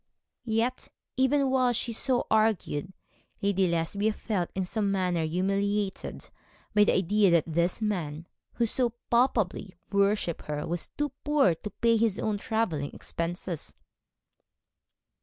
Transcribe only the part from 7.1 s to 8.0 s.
that this